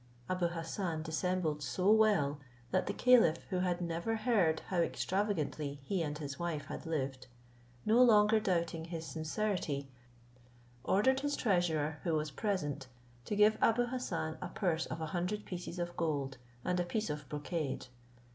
Abou 0.27 0.47
Hassan 0.47 1.03
dissembled 1.03 1.61
so 1.61 1.91
well, 1.91 2.39
that 2.71 2.87
the 2.87 2.93
caliph, 2.93 3.43
who 3.51 3.59
had 3.59 3.81
never 3.81 4.15
heard 4.15 4.61
how 4.69 4.77
extravagantly 4.79 5.79
he 5.83 6.01
and 6.01 6.17
his 6.17 6.39
wife 6.39 6.65
had 6.65 6.87
lived, 6.87 7.27
no 7.85 8.01
longer 8.03 8.39
doubting 8.39 8.85
his 8.85 9.05
sincerity, 9.05 9.91
ordered 10.83 11.19
his 11.19 11.35
treasurer, 11.35 11.99
who 12.03 12.15
was 12.15 12.31
present, 12.31 12.87
to 13.25 13.35
give 13.35 13.59
Abou 13.61 13.85
Hassan 13.85 14.39
a 14.41 14.47
purse 14.47 14.87
of 14.87 15.01
a 15.01 15.05
hundred 15.13 15.45
pieces 15.45 15.77
of 15.77 15.95
gold 15.95 16.39
and 16.65 16.79
a 16.79 16.83
piece 16.83 17.11
of 17.11 17.29
brocade. 17.29 17.85